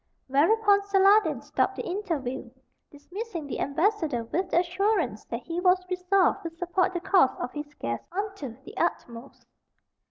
Whereupon 0.25 0.81
Saladin 0.81 1.41
stopped 1.41 1.75
the 1.75 1.85
interview, 1.85 2.49
dismissing 2.89 3.45
the 3.45 3.59
ambassador 3.59 4.23
with 4.23 4.49
the 4.49 4.61
assurance 4.61 5.25
that 5.25 5.43
he 5.43 5.59
was 5.59 5.85
resolved 5.91 6.41
to 6.41 6.49
support 6.49 6.93
the 6.95 6.99
cause 7.01 7.35
of 7.37 7.51
his 7.51 7.71
guest 7.75 8.03
unto 8.11 8.57
the 8.63 8.75
utmost. 8.77 9.45